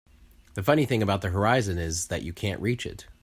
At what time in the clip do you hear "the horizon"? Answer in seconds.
1.21-1.77